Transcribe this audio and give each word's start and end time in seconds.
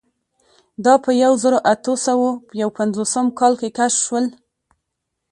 دا 0.85 0.93
په 1.03 1.11
یوه 1.21 1.35
زرو 1.43 1.57
اتو 1.73 1.93
سوو 2.05 2.29
یو 2.61 2.69
پنځوسم 2.77 3.25
کال 3.39 3.53
کې 3.59 3.69
کشف 3.77 3.99
شول. 4.05 4.25